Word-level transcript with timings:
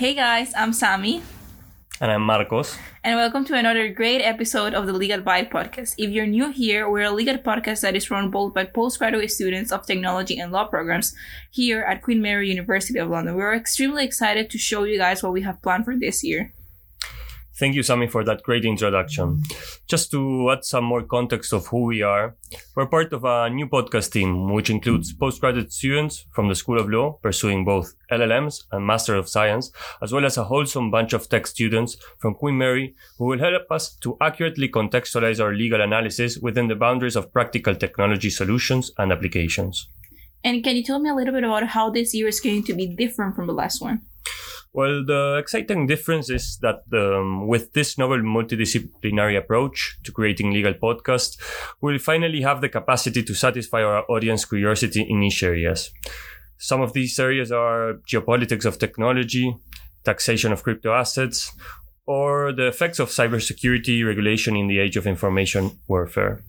Hey 0.00 0.14
guys, 0.14 0.54
I'm 0.56 0.72
Sami. 0.72 1.20
And 2.00 2.10
I'm 2.10 2.22
Marcos. 2.22 2.78
And 3.04 3.16
welcome 3.16 3.44
to 3.44 3.54
another 3.54 3.86
great 3.88 4.22
episode 4.22 4.72
of 4.72 4.86
the 4.86 4.94
Legal 4.94 5.20
Vibe 5.20 5.50
podcast. 5.50 5.92
If 5.98 6.08
you're 6.08 6.24
new 6.24 6.50
here, 6.50 6.88
we're 6.88 7.04
a 7.04 7.10
legal 7.10 7.36
podcast 7.36 7.82
that 7.82 7.94
is 7.94 8.10
run 8.10 8.30
both 8.30 8.54
by 8.54 8.64
postgraduate 8.64 9.30
students 9.30 9.70
of 9.70 9.84
technology 9.84 10.38
and 10.38 10.52
law 10.52 10.64
programs 10.64 11.14
here 11.50 11.82
at 11.82 12.00
Queen 12.00 12.22
Mary 12.22 12.48
University 12.48 12.98
of 12.98 13.10
London. 13.10 13.34
We're 13.34 13.54
extremely 13.54 14.02
excited 14.06 14.48
to 14.48 14.56
show 14.56 14.84
you 14.84 14.96
guys 14.96 15.22
what 15.22 15.34
we 15.34 15.42
have 15.42 15.60
planned 15.60 15.84
for 15.84 15.94
this 15.94 16.24
year. 16.24 16.54
Thank 17.60 17.74
you, 17.74 17.82
Sami, 17.82 18.06
for 18.06 18.24
that 18.24 18.42
great 18.42 18.64
introduction. 18.64 19.42
Just 19.86 20.10
to 20.12 20.50
add 20.50 20.64
some 20.64 20.82
more 20.82 21.02
context 21.02 21.52
of 21.52 21.66
who 21.66 21.82
we 21.82 22.00
are, 22.00 22.34
we're 22.74 22.86
part 22.86 23.12
of 23.12 23.24
a 23.24 23.50
new 23.50 23.66
podcast 23.68 24.12
team, 24.12 24.54
which 24.54 24.70
includes 24.70 25.12
postgraduate 25.12 25.70
students 25.70 26.24
from 26.32 26.48
the 26.48 26.54
School 26.54 26.80
of 26.80 26.88
Law 26.88 27.18
pursuing 27.22 27.66
both 27.66 27.92
LLMs 28.10 28.64
and 28.72 28.86
Master 28.86 29.14
of 29.14 29.28
Science, 29.28 29.72
as 30.00 30.10
well 30.10 30.24
as 30.24 30.38
a 30.38 30.44
wholesome 30.44 30.90
bunch 30.90 31.12
of 31.12 31.28
tech 31.28 31.46
students 31.46 31.98
from 32.18 32.34
Queen 32.34 32.56
Mary 32.56 32.94
who 33.18 33.26
will 33.26 33.38
help 33.38 33.70
us 33.70 33.94
to 33.96 34.16
accurately 34.22 34.66
contextualize 34.66 35.38
our 35.38 35.52
legal 35.52 35.82
analysis 35.82 36.38
within 36.38 36.68
the 36.68 36.74
boundaries 36.74 37.14
of 37.14 37.30
practical 37.30 37.74
technology 37.74 38.30
solutions 38.30 38.90
and 38.96 39.12
applications. 39.12 39.86
And 40.42 40.64
can 40.64 40.76
you 40.76 40.82
tell 40.82 40.98
me 40.98 41.10
a 41.10 41.14
little 41.14 41.34
bit 41.34 41.44
about 41.44 41.66
how 41.66 41.90
this 41.90 42.14
year 42.14 42.28
is 42.28 42.40
going 42.40 42.64
to 42.64 42.72
be 42.72 42.86
different 42.86 43.36
from 43.36 43.46
the 43.46 43.52
last 43.52 43.82
one? 43.82 44.00
Well, 44.72 45.04
the 45.04 45.36
exciting 45.38 45.86
difference 45.88 46.30
is 46.30 46.58
that 46.62 46.82
um, 46.92 47.48
with 47.48 47.72
this 47.72 47.98
novel 47.98 48.18
multidisciplinary 48.18 49.36
approach 49.36 49.98
to 50.04 50.12
creating 50.12 50.52
legal 50.52 50.74
podcasts, 50.74 51.36
we'll 51.80 51.98
finally 51.98 52.42
have 52.42 52.60
the 52.60 52.68
capacity 52.68 53.24
to 53.24 53.34
satisfy 53.34 53.82
our 53.82 54.04
audience 54.08 54.44
curiosity 54.44 55.02
in 55.02 55.20
niche 55.20 55.42
areas. 55.42 55.90
Some 56.58 56.82
of 56.82 56.92
these 56.92 57.18
areas 57.18 57.50
are 57.50 57.94
geopolitics 58.08 58.64
of 58.64 58.78
technology, 58.78 59.56
taxation 60.04 60.52
of 60.52 60.62
crypto 60.62 60.92
assets, 60.92 61.52
or 62.06 62.52
the 62.52 62.68
effects 62.68 63.00
of 63.00 63.08
cybersecurity 63.08 64.06
regulation 64.06 64.56
in 64.56 64.68
the 64.68 64.78
age 64.78 64.96
of 64.96 65.06
information 65.06 65.80
warfare. 65.88 66.44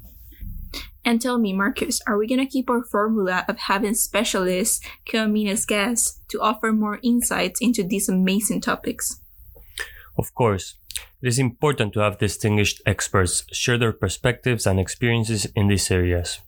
And 1.03 1.21
tell 1.21 1.38
me, 1.38 1.53
Marcus, 1.53 1.99
are 2.05 2.17
we 2.17 2.27
going 2.27 2.39
to 2.39 2.45
keep 2.45 2.69
our 2.69 2.83
formula 2.83 3.44
of 3.47 3.57
having 3.57 3.95
specialists 3.95 4.85
come 5.11 5.35
in 5.35 5.47
as 5.47 5.66
guests 5.66 6.19
to 6.30 6.39
offer 6.39 6.71
more 6.71 6.99
insights 7.02 7.59
into 7.59 7.83
these 7.83 8.08
amazing 8.08 8.61
topics? 8.61 9.19
Of 10.17 10.33
course. 10.35 10.75
It 11.21 11.27
is 11.27 11.39
important 11.39 11.93
to 11.93 11.99
have 12.02 12.17
distinguished 12.17 12.81
experts 12.85 13.45
share 13.52 13.77
their 13.77 13.93
perspectives 13.93 14.66
and 14.66 14.80
experiences 14.80 15.45
in 15.55 15.67
these 15.67 15.89
areas. 15.89 16.39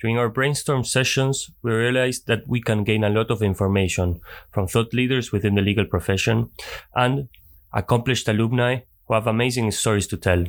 During 0.00 0.18
our 0.18 0.28
brainstorm 0.28 0.84
sessions, 0.84 1.50
we 1.62 1.72
realized 1.72 2.26
that 2.26 2.48
we 2.48 2.60
can 2.60 2.84
gain 2.84 3.04
a 3.04 3.10
lot 3.10 3.30
of 3.30 3.42
information 3.42 4.20
from 4.50 4.66
thought 4.66 4.92
leaders 4.92 5.32
within 5.32 5.54
the 5.54 5.62
legal 5.62 5.84
profession 5.84 6.50
and 6.94 7.28
accomplished 7.72 8.28
alumni 8.28 8.80
who 9.06 9.14
have 9.14 9.26
amazing 9.26 9.70
stories 9.70 10.06
to 10.08 10.16
tell. 10.16 10.44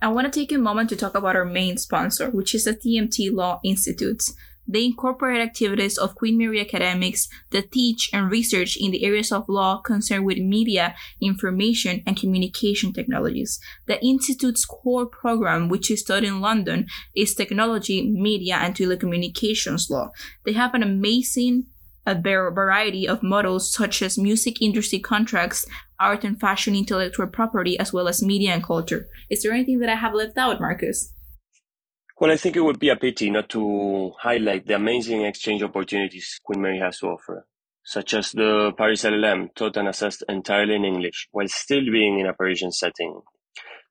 I 0.00 0.08
want 0.08 0.30
to 0.30 0.40
take 0.40 0.52
a 0.52 0.58
moment 0.58 0.90
to 0.90 0.96
talk 0.96 1.14
about 1.14 1.36
our 1.36 1.44
main 1.44 1.78
sponsor, 1.78 2.30
which 2.30 2.54
is 2.54 2.64
the 2.64 2.74
TMT 2.74 3.32
Law 3.32 3.60
Institutes. 3.64 4.34
They 4.66 4.84
incorporate 4.86 5.40
activities 5.40 5.98
of 5.98 6.14
Queen 6.14 6.38
Mary 6.38 6.60
academics 6.60 7.28
that 7.50 7.70
teach 7.70 8.08
and 8.12 8.30
research 8.30 8.76
in 8.78 8.90
the 8.90 9.04
areas 9.04 9.30
of 9.30 9.48
law 9.48 9.82
concerned 9.82 10.24
with 10.24 10.38
media, 10.38 10.94
information, 11.20 12.02
and 12.06 12.16
communication 12.16 12.92
technologies. 12.92 13.60
The 13.86 14.02
Institute's 14.02 14.64
core 14.64 15.06
program, 15.06 15.68
which 15.68 15.90
is 15.90 16.02
taught 16.02 16.24
in 16.24 16.40
London, 16.40 16.86
is 17.14 17.34
technology, 17.34 18.10
media, 18.10 18.56
and 18.56 18.74
telecommunications 18.74 19.90
law. 19.90 20.12
They 20.44 20.52
have 20.52 20.74
an 20.74 20.82
amazing 20.82 21.66
a 22.06 22.14
variety 22.14 23.08
of 23.08 23.22
models 23.22 23.72
such 23.72 24.02
as 24.02 24.18
music 24.18 24.60
industry 24.60 24.98
contracts, 24.98 25.66
art 25.98 26.24
and 26.24 26.38
fashion 26.38 26.74
intellectual 26.74 27.26
property, 27.26 27.78
as 27.78 27.92
well 27.92 28.08
as 28.08 28.22
media 28.22 28.52
and 28.52 28.62
culture. 28.62 29.08
Is 29.30 29.42
there 29.42 29.52
anything 29.52 29.78
that 29.80 29.88
I 29.88 29.96
have 29.96 30.14
left 30.14 30.36
out, 30.36 30.60
Marcus? 30.60 31.12
Well, 32.20 32.30
I 32.30 32.36
think 32.36 32.56
it 32.56 32.60
would 32.60 32.78
be 32.78 32.90
a 32.90 32.96
pity 32.96 33.30
not 33.30 33.48
to 33.50 34.12
highlight 34.20 34.66
the 34.66 34.76
amazing 34.76 35.24
exchange 35.24 35.62
opportunities 35.62 36.40
Queen 36.44 36.62
Mary 36.62 36.78
has 36.78 36.98
to 36.98 37.08
offer, 37.08 37.46
such 37.84 38.14
as 38.14 38.30
the 38.32 38.72
Paris 38.78 39.02
LLM, 39.02 39.54
taught 39.54 39.76
and 39.76 39.88
assessed 39.88 40.22
entirely 40.28 40.76
in 40.76 40.84
English, 40.84 41.28
while 41.32 41.48
still 41.48 41.84
being 41.90 42.20
in 42.20 42.26
a 42.26 42.32
Parisian 42.32 42.70
setting. 42.70 43.20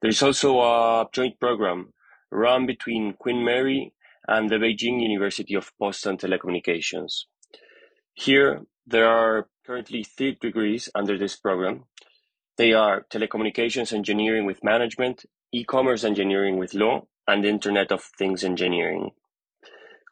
There 0.01 0.09
is 0.09 0.23
also 0.23 0.59
a 0.59 1.05
joint 1.13 1.39
program 1.39 1.93
run 2.31 2.65
between 2.65 3.13
Queen 3.13 3.43
Mary 3.43 3.93
and 4.27 4.49
the 4.49 4.55
Beijing 4.55 5.01
University 5.01 5.55
of 5.55 5.71
Post 5.77 6.05
and 6.05 6.17
Telecommunications. 6.17 7.25
Here, 8.13 8.62
there 8.85 9.07
are 9.07 9.47
currently 9.66 10.03
three 10.03 10.38
degrees 10.40 10.90
under 10.94 11.18
this 11.18 11.35
program. 11.35 11.85
They 12.57 12.74
are 12.74 13.06
telecommunications 13.09 13.91
engineering 13.91 14.46
with 14.46 14.63
management, 14.63 15.25
e-commerce 15.51 16.03
engineering 16.03 16.57
with 16.57 16.74
law, 16.74 17.07
and 17.28 17.46
Internet 17.46 17.91
of 17.91 18.03
Things 18.03 18.44
engineering. 18.44 19.12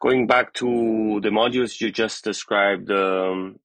Going 0.00 0.26
back 0.26 0.52
to 0.54 1.20
the 1.22 1.28
modules 1.28 1.80
you 1.80 1.92
just 1.92 2.24
described, 2.24 2.90
um, 2.90 3.60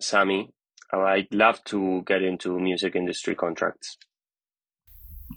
Sami, 0.00 0.50
I'd 0.92 1.34
love 1.34 1.64
to 1.64 2.02
get 2.06 2.22
into 2.22 2.60
music 2.60 2.94
industry 2.94 3.34
contracts. 3.34 3.98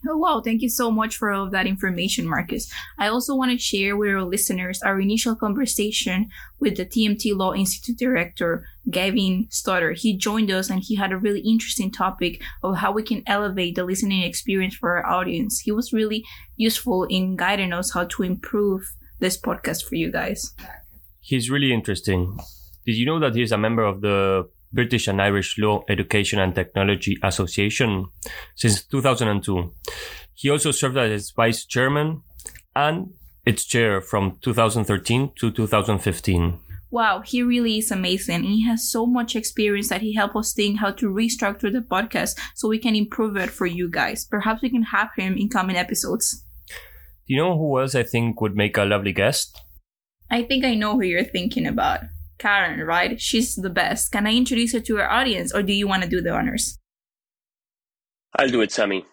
Oh, 0.07 0.17
wow. 0.17 0.41
Thank 0.43 0.61
you 0.61 0.69
so 0.69 0.91
much 0.91 1.15
for 1.15 1.31
all 1.31 1.45
of 1.45 1.51
that 1.51 1.67
information, 1.67 2.27
Marcus. 2.27 2.71
I 2.97 3.07
also 3.07 3.35
want 3.35 3.51
to 3.51 3.57
share 3.57 3.95
with 3.95 4.09
our 4.09 4.23
listeners 4.23 4.81
our 4.81 4.99
initial 4.99 5.35
conversation 5.35 6.29
with 6.59 6.77
the 6.77 6.85
TMT 6.85 7.35
Law 7.35 7.53
Institute 7.53 7.97
director, 7.97 8.65
Gavin 8.89 9.47
Stoddard. 9.49 9.99
He 9.99 10.17
joined 10.17 10.51
us 10.51 10.69
and 10.69 10.81
he 10.83 10.95
had 10.95 11.11
a 11.11 11.17
really 11.17 11.41
interesting 11.41 11.91
topic 11.91 12.41
of 12.63 12.77
how 12.77 12.91
we 12.91 13.03
can 13.03 13.23
elevate 13.27 13.75
the 13.75 13.85
listening 13.85 14.23
experience 14.23 14.75
for 14.75 14.97
our 14.97 15.05
audience. 15.05 15.59
He 15.59 15.71
was 15.71 15.93
really 15.93 16.25
useful 16.55 17.05
in 17.05 17.35
guiding 17.35 17.73
us 17.73 17.93
how 17.93 18.05
to 18.05 18.23
improve 18.23 18.81
this 19.19 19.39
podcast 19.39 19.85
for 19.85 19.95
you 19.95 20.11
guys. 20.11 20.53
He's 21.21 21.49
really 21.49 21.73
interesting. 21.73 22.37
Did 22.85 22.95
you 22.95 23.05
know 23.05 23.19
that 23.19 23.35
he's 23.35 23.51
a 23.51 23.57
member 23.57 23.83
of 23.83 24.01
the 24.01 24.47
British 24.73 25.07
and 25.07 25.21
Irish 25.21 25.57
Law 25.57 25.83
Education 25.89 26.39
and 26.39 26.53
Technology 26.53 27.17
Association 27.23 28.07
since 28.55 28.83
2002. 28.85 29.73
He 30.33 30.49
also 30.49 30.71
served 30.71 30.97
as 30.97 31.31
vice 31.31 31.65
chairman 31.65 32.21
and 32.75 33.13
its 33.45 33.65
chair 33.65 34.01
from 34.01 34.37
2013 34.41 35.31
to 35.39 35.51
2015. 35.51 36.59
Wow, 36.89 37.21
he 37.21 37.43
really 37.43 37.79
is 37.79 37.91
amazing. 37.91 38.43
He 38.43 38.63
has 38.65 38.89
so 38.89 39.05
much 39.05 39.35
experience 39.35 39.89
that 39.89 40.01
he 40.01 40.13
helped 40.13 40.35
us 40.35 40.53
think 40.53 40.79
how 40.79 40.91
to 40.91 41.09
restructure 41.09 41.71
the 41.71 41.81
podcast 41.81 42.39
so 42.55 42.69
we 42.69 42.79
can 42.79 42.95
improve 42.95 43.35
it 43.35 43.49
for 43.49 43.65
you 43.65 43.89
guys. 43.89 44.25
Perhaps 44.25 44.61
we 44.61 44.69
can 44.69 44.83
have 44.83 45.09
him 45.17 45.35
in 45.37 45.49
coming 45.49 45.75
episodes. 45.75 46.43
Do 47.27 47.33
you 47.33 47.37
know 47.37 47.57
who 47.57 47.79
else 47.79 47.93
I 47.93 48.03
think 48.03 48.39
would 48.39 48.55
make 48.55 48.77
a 48.77 48.85
lovely 48.85 49.11
guest? 49.11 49.61
I 50.31 50.43
think 50.43 50.63
I 50.63 50.75
know 50.75 50.93
who 50.93 51.03
you're 51.03 51.23
thinking 51.25 51.67
about. 51.67 52.01
Karen, 52.37 52.79
right? 52.81 53.19
She's 53.19 53.55
the 53.55 53.69
best. 53.69 54.11
Can 54.11 54.27
I 54.27 54.35
introduce 54.35 54.73
her 54.73 54.79
to 54.81 54.99
our 54.99 55.09
audience 55.09 55.53
or 55.53 55.63
do 55.63 55.73
you 55.73 55.87
want 55.87 56.03
to 56.03 56.09
do 56.09 56.21
the 56.21 56.31
honors? 56.31 56.77
I'll 58.35 58.49
do 58.49 58.61
it, 58.61 58.71
Sammy. 58.71 59.05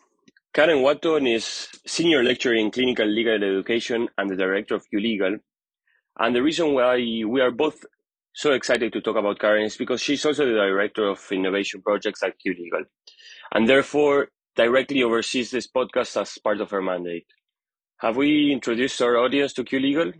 Karen 0.53 0.83
Watton 0.83 1.27
is 1.27 1.69
Senior 1.87 2.23
Lecturer 2.23 2.55
in 2.55 2.71
Clinical 2.71 3.07
Legal 3.07 3.43
Education 3.43 4.09
and 4.19 4.31
the 4.31 4.37
Director 4.37 4.75
of 4.75 4.85
QLegal. 4.93 5.41
And 6.19 6.35
the 6.35 6.43
reason 6.43 6.75
why 6.75 6.97
we 6.97 7.41
are 7.41 7.51
both 7.51 7.85
so 8.35 8.53
excited 8.53 8.93
to 8.93 9.01
talk 9.01 9.17
about 9.17 9.39
Karen 9.39 9.65
is 9.65 9.77
because 9.77 10.01
she's 10.01 10.25
also 10.25 10.47
the 10.47 10.53
Director 10.53 11.09
of 11.09 11.21
Innovation 11.33 11.83
Projects 11.83 12.23
at 12.23 12.35
QLegal 12.45 12.85
and 13.53 13.69
therefore 13.69 14.29
directly 14.57 15.03
oversees 15.03 15.51
this 15.51 15.67
podcast 15.67 16.21
as 16.21 16.39
part 16.39 16.61
of 16.61 16.71
her 16.71 16.83
mandate. 16.83 17.27
Have 17.99 18.17
we 18.17 18.53
introduced 18.53 19.01
our 19.03 19.17
audience 19.17 19.53
to 19.55 19.65
QLegal? 19.65 20.15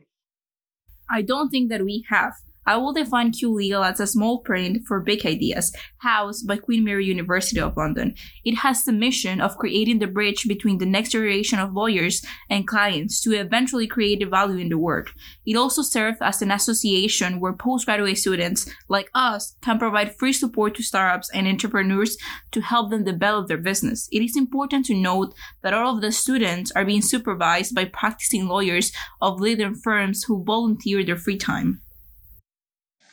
I 1.11 1.23
don't 1.23 1.51
think 1.51 1.71
that 1.71 1.85
we 1.85 2.05
have. 2.09 2.33
I 2.67 2.77
will 2.77 2.93
define 2.93 3.33
Q 3.33 3.53
Legal 3.53 3.85
as 3.85 4.01
a 4.01 4.07
small 4.07 4.39
print 4.39 4.87
for 4.87 5.01
big 5.01 5.27
ideas, 5.27 5.75
housed 5.99 6.47
by 6.47 6.57
Queen 6.57 6.85
Mary 6.85 7.05
University 7.05 7.61
of 7.61 7.77
London. 7.77 8.15
It 8.45 8.57
has 8.57 8.85
the 8.85 8.93
mission 8.93 9.41
of 9.41 9.59
creating 9.59 9.99
the 9.99 10.07
bridge 10.07 10.47
between 10.49 10.79
the 10.79 10.87
next 10.87 11.11
generation 11.11 11.59
of 11.59 11.75
lawyers 11.75 12.25
and 12.49 12.67
clients 12.67 13.21
to 13.23 13.33
eventually 13.33 13.87
create 13.87 14.27
value 14.29 14.59
in 14.59 14.69
the 14.69 14.79
work. 14.79 15.13
It 15.47 15.57
also 15.57 15.83
serves 15.83 16.19
as 16.21 16.41
an 16.43 16.51
association 16.51 17.41
where 17.41 17.53
postgraduate 17.53 18.19
students 18.19 18.71
like 18.89 19.11
us 19.15 19.57
can 19.61 19.79
provide 19.79 20.17
free 20.17 20.33
support 20.33 20.75
to 20.77 20.83
startups 20.83 21.31
and 21.31 21.47
entrepreneurs 21.47 22.17
to 22.53 22.61
help 22.61 22.91
them 22.91 23.05
develop 23.05 23.49
their 23.49 23.59
business. 23.59 24.09
It 24.11 24.23
is 24.23 24.37
important 24.37 24.87
to 24.87 24.95
note 24.95 25.35
that 25.63 25.75
all 25.75 25.97
of 25.97 26.01
the 26.01 26.13
students 26.13 26.73
are 26.73 26.85
being 26.85 27.03
supervised 27.03 27.75
by 27.75 27.85
practicing 27.85 28.49
lawyers 28.49 28.93
of 29.21 29.41
leading 29.41 29.75
firms 29.75 30.25
who 30.25 30.45
volunteer 30.45 31.05
their 31.05 31.17
free 31.17 31.37
time. 31.37 31.83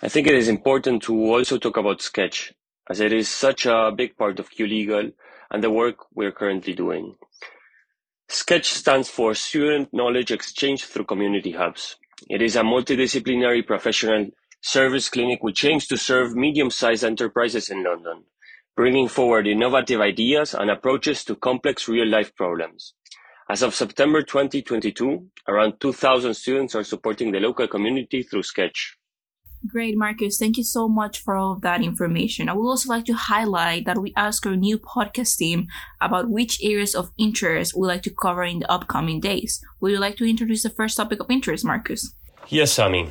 I 0.04 0.10
think 0.10 0.26
it 0.26 0.34
is 0.34 0.48
important 0.48 1.04
to 1.04 1.14
also 1.32 1.60
talk 1.60 1.78
about 1.78 2.02
Sketch, 2.02 2.54
as 2.90 3.00
it 3.00 3.14
is 3.14 3.30
such 3.30 3.68
a 3.68 3.92
big 3.96 4.18
part 4.18 4.40
of 4.40 4.50
QLegal 4.50 5.14
and 5.52 5.64
the 5.64 5.70
work 5.70 6.08
we're 6.16 6.32
currently 6.32 6.74
doing. 6.74 7.18
Sketch 8.28 8.74
stands 8.74 9.10
for 9.10 9.36
Student 9.36 9.94
Knowledge 9.94 10.32
Exchange 10.32 10.86
through 10.86 11.06
Community 11.06 11.52
Hubs. 11.52 11.98
It 12.28 12.42
is 12.42 12.56
a 12.56 12.62
multidisciplinary 12.62 13.64
professional 13.64 14.32
service 14.60 15.08
clinic 15.08 15.44
which 15.44 15.64
aims 15.66 15.86
to 15.86 15.98
serve 15.98 16.36
medium-sized 16.36 17.04
enterprises 17.04 17.70
in 17.70 17.84
London, 17.84 18.24
bringing 18.76 19.08
forward 19.08 19.46
innovative 19.46 20.02
ideas 20.02 20.56
and 20.56 20.72
approaches 20.72 21.24
to 21.26 21.36
complex 21.36 21.88
real-life 21.88 22.36
problems. 22.36 22.96
As 23.48 23.62
of 23.62 23.76
September 23.76 24.24
2022, 24.24 25.28
around 25.48 25.80
2,000 25.80 26.34
students 26.34 26.74
are 26.74 26.84
supporting 26.84 27.32
the 27.32 27.40
local 27.40 27.68
community 27.68 28.24
through 28.24 28.44
Sketch. 28.44 28.98
Great, 29.68 29.96
Marcus. 29.96 30.40
Thank 30.40 30.58
you 30.58 30.64
so 30.64 30.90
much 30.90 31.20
for 31.20 31.36
all 31.36 31.52
of 31.54 31.62
that 31.62 31.84
information. 31.84 32.50
I 32.50 32.54
would 32.54 32.68
also 32.68 32.90
like 32.90 33.06
to 33.06 33.14
highlight 33.14 33.86
that 33.86 34.00
we 34.00 34.12
asked 34.18 34.46
our 34.48 34.56
new 34.56 34.80
podcast 34.80 35.38
team 35.38 35.68
about 36.00 36.30
which 36.30 36.64
areas 36.64 36.96
of 36.96 37.12
interest 37.20 37.76
we'd 37.78 37.88
like 37.88 38.02
to 38.04 38.10
cover 38.10 38.44
in 38.44 38.60
the 38.60 38.72
upcoming 38.72 39.20
days. 39.20 39.64
Would 39.80 39.92
you 39.92 40.00
like 40.00 40.18
to 40.18 40.28
introduce 40.28 40.64
the 40.64 40.72
first 40.72 40.98
topic 40.98 41.20
of 41.20 41.30
interest, 41.30 41.64
Marcus? 41.64 42.16
Yes, 42.50 42.72
Sammy. 42.72 43.10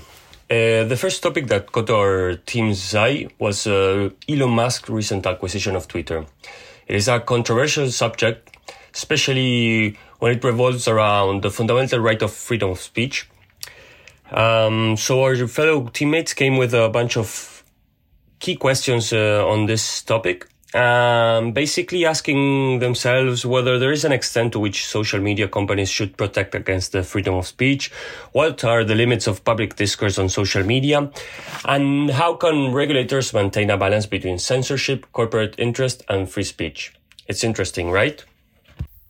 Uh, 0.51 0.83
the 0.83 0.97
first 0.99 1.23
topic 1.23 1.47
that 1.47 1.71
caught 1.71 1.89
our 1.91 2.35
team's 2.35 2.97
eye 2.97 3.29
was 3.39 3.69
uh, 3.69 4.11
Elon 4.29 4.51
Musk's 4.51 4.91
recent 4.91 5.25
acquisition 5.25 5.77
of 5.77 5.87
Twitter. 5.87 6.27
It 6.89 6.97
is 6.97 7.07
a 7.07 7.21
controversial 7.21 7.89
subject, 7.93 8.57
especially 8.93 9.97
when 10.19 10.33
it 10.33 10.43
revolves 10.43 10.89
around 10.89 11.43
the 11.43 11.51
fundamental 11.53 12.01
right 12.01 12.21
of 12.21 12.33
freedom 12.33 12.71
of 12.71 12.81
speech 12.81 13.31
um, 14.33 14.97
so 14.97 15.23
our 15.23 15.47
fellow 15.47 15.89
teammates 15.89 16.35
came 16.35 16.57
with 16.57 16.75
a 16.75 16.89
bunch 16.89 17.17
of 17.17 17.65
key 18.39 18.57
questions 18.57 19.13
uh, 19.13 19.45
on 19.47 19.67
this 19.67 20.03
topic. 20.03 20.47
Um, 20.73 21.51
basically 21.51 22.07
asking 22.07 22.79
themselves 22.79 23.45
whether 23.45 23.77
there 23.77 23.91
is 23.91 24.05
an 24.05 24.13
extent 24.13 24.53
to 24.53 24.61
which 24.61 24.87
social 24.87 25.19
media 25.19 25.49
companies 25.49 25.91
should 25.91 26.17
protect 26.17 26.55
against 26.55 26.93
the 26.93 27.03
freedom 27.03 27.35
of 27.35 27.49
speech, 27.49 27.91
what 28.33 28.63
are 28.63 28.85
the 28.85 28.95
limits 28.95 29.27
of 29.27 29.43
public 29.43 29.75
discourse 29.75 30.17
on 30.17 30.29
social 30.29 30.63
media, 30.63 31.11
and 31.65 32.11
how 32.11 32.35
can 32.35 32.73
regulators 32.73 33.35
maintain 33.35 33.69
a 33.69 33.77
balance 33.77 34.07
between 34.07 34.39
censorship, 34.39 35.07
corporate 35.13 35.57
interest, 35.59 36.05
and 36.09 36.31
free 36.31 36.45
speech. 36.45 36.95
It's 37.27 37.43
interesting, 37.43 37.91
right? 37.91 38.25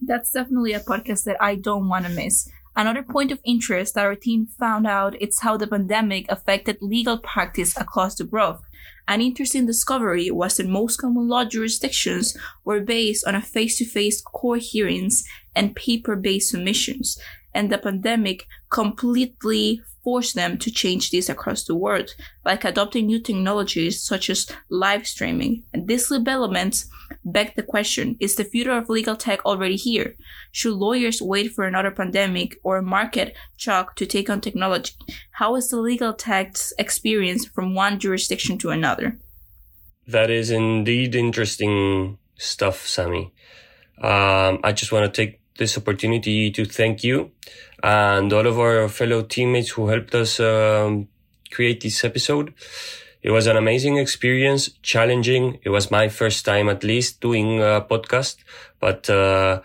That's 0.01 0.33
definitely 0.33 0.73
a 0.73 0.81
podcast 0.81 1.25
that 1.25 1.37
I 1.43 1.57
don't 1.57 1.89
want 1.89 2.07
to 2.07 2.13
miss. 2.13 2.49
Another 2.81 3.03
point 3.03 3.31
of 3.31 3.41
interest 3.45 3.95
that 3.95 4.07
our 4.07 4.15
team 4.15 4.47
found 4.59 4.87
out 4.87 5.15
is 5.21 5.41
how 5.41 5.59
the 5.59 5.67
pandemic 5.67 6.25
affected 6.31 6.79
legal 6.81 7.19
practice 7.19 7.77
across 7.77 8.15
the 8.15 8.25
globe. 8.25 8.63
An 9.07 9.21
interesting 9.21 9.67
discovery 9.67 10.31
was 10.31 10.57
that 10.57 10.67
most 10.67 10.97
common 10.97 11.29
law 11.29 11.45
jurisdictions 11.45 12.35
were 12.65 12.81
based 12.81 13.27
on 13.27 13.35
a 13.35 13.43
face-to-face 13.43 14.23
court 14.23 14.63
hearings 14.63 15.25
and 15.55 15.77
paper-based 15.77 16.49
submissions, 16.49 17.19
and 17.53 17.71
the 17.71 17.77
pandemic 17.77 18.47
completely 18.71 19.83
forced 20.03 20.35
them 20.35 20.57
to 20.57 20.71
change 20.71 21.11
this 21.11 21.29
across 21.29 21.65
the 21.65 21.75
world, 21.75 22.15
like 22.47 22.65
adopting 22.65 23.05
new 23.05 23.21
technologies 23.21 24.03
such 24.03 24.31
as 24.31 24.51
live 24.71 25.07
streaming. 25.07 25.65
And 25.75 25.87
these 25.87 26.09
developments 26.09 26.89
beg 27.25 27.55
the 27.55 27.63
question, 27.63 28.17
is 28.21 28.37
the 28.37 28.45
future 28.45 28.73
of 28.73 28.89
legal 28.89 29.17
tech 29.17 29.45
already 29.45 29.77
here? 29.77 30.17
Should 30.53 30.75
lawyers 30.75 31.21
wait 31.21 31.53
for 31.53 31.65
another 31.65 31.91
pandemic 31.91 32.59
or 32.63 32.83
market 32.83 33.37
shock 33.57 33.97
to 33.97 34.07
take 34.07 34.31
on 34.31 34.41
technology? 34.41 34.95
How 35.33 35.57
is 35.57 35.69
the 35.69 35.81
legal 35.81 36.13
tech 36.13 36.57
experience 36.79 37.47
from 37.47 37.75
one 37.75 37.99
jurisdiction 37.99 38.59
to 38.59 38.71
another? 38.71 39.19
That 40.07 40.31
is 40.31 40.51
indeed 40.51 41.15
interesting 41.15 42.19
stuff, 42.37 42.87
Sammy. 42.87 43.33
Um, 44.01 44.61
I 44.65 44.73
just 44.73 44.93
want 44.93 45.13
to 45.13 45.25
take 45.25 45.41
this 45.59 45.77
opportunity 45.77 46.51
to 46.51 46.65
thank 46.65 47.05
you 47.05 47.31
and 47.83 48.33
all 48.33 48.47
of 48.47 48.59
our 48.59 48.89
fellow 48.89 49.23
teammates 49.23 49.71
who 49.71 49.89
helped 49.89 50.15
us 50.15 50.41
um, 50.41 51.09
create 51.51 51.83
this 51.83 52.03
episode. 52.03 52.55
It 53.23 53.31
was 53.31 53.47
an 53.47 53.57
amazing 53.57 53.99
experience, 53.99 54.71
challenging. 54.83 55.59
It 55.63 55.71
was 55.71 55.91
my 55.91 56.09
first 56.09 56.45
time, 56.45 56.69
at 56.69 56.83
least, 56.83 57.21
doing 57.21 57.61
a 57.61 57.81
podcast, 57.81 58.37
but 58.81 59.11
uh, 59.11 59.61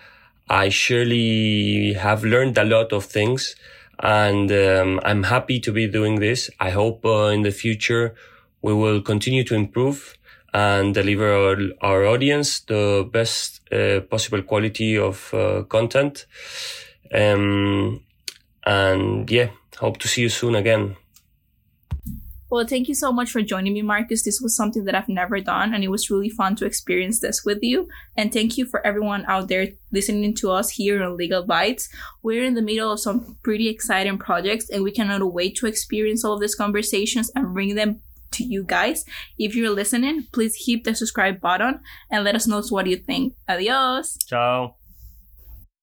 I 0.50 0.70
surely 0.70 1.94
have 1.94 2.24
learned 2.24 2.58
a 2.58 2.66
lot 2.66 2.92
of 2.92 3.06
things, 3.06 3.56
and 4.00 4.52
um, 4.52 5.00
I'm 5.04 5.24
happy 5.24 5.60
to 5.62 5.72
be 5.72 5.88
doing 5.88 6.20
this. 6.20 6.50
I 6.60 6.72
hope 6.72 7.06
uh, 7.06 7.28
in 7.28 7.44
the 7.44 7.52
future 7.52 8.16
we 8.62 8.74
will 8.74 9.02
continue 9.02 9.44
to 9.46 9.56
improve 9.56 10.18
and 10.54 10.94
deliver 10.94 11.32
our, 11.32 11.58
our 11.82 12.06
audience 12.06 12.62
the 12.62 13.08
best 13.12 13.62
uh, 13.72 14.02
possible 14.02 14.42
quality 14.42 14.98
of 14.98 15.34
uh, 15.34 15.64
content. 15.64 16.26
Um, 17.14 18.04
and 18.66 19.30
yeah, 19.30 19.50
hope 19.78 19.98
to 20.00 20.08
see 20.08 20.22
you 20.22 20.30
soon 20.30 20.56
again. 20.56 20.96
Well, 22.50 22.66
thank 22.66 22.88
you 22.88 22.94
so 22.94 23.12
much 23.12 23.32
for 23.32 23.42
joining 23.42 23.74
me, 23.74 23.82
Marcus. 23.82 24.24
This 24.24 24.40
was 24.40 24.56
something 24.56 24.86
that 24.86 24.96
I've 24.96 25.10
never 25.10 25.42
done, 25.42 25.74
and 25.74 25.84
it 25.84 25.90
was 25.90 26.10
really 26.10 26.30
fun 26.30 26.56
to 26.58 26.66
experience 26.66 27.20
this 27.20 27.44
with 27.44 27.60
you. 27.62 27.88
And 28.16 28.32
thank 28.32 28.58
you 28.58 28.66
for 28.66 28.86
everyone 28.86 29.26
out 29.28 29.48
there 29.48 29.70
listening 29.92 30.36
to 30.36 30.52
us 30.52 30.70
here 30.70 31.04
on 31.04 31.18
Legal 31.18 31.44
Bites. 31.44 31.90
We're 32.22 32.44
in 32.44 32.54
the 32.54 32.62
middle 32.62 32.92
of 32.92 33.00
some 33.00 33.38
pretty 33.44 33.68
exciting 33.68 34.20
projects, 34.20 34.70
and 34.70 34.84
we 34.84 34.92
cannot 34.92 35.34
wait 35.34 35.56
to 35.58 35.68
experience 35.68 36.24
all 36.24 36.34
of 36.34 36.42
these 36.42 36.56
conversations 36.56 37.32
and 37.36 37.54
bring 37.54 37.76
them 37.76 38.02
to 38.32 38.44
you 38.44 38.64
guys. 38.64 39.06
If 39.38 39.56
you're 39.56 39.72
listening, 39.72 40.28
please 40.32 40.56
hit 40.66 40.84
the 40.84 40.94
subscribe 40.94 41.42
button 41.42 41.80
and 42.12 42.24
let 42.24 42.36
us 42.36 42.48
know 42.48 42.62
what 42.70 42.88
you 42.88 42.98
think. 42.98 43.34
Adios. 43.48 44.18
Ciao. 44.28 44.76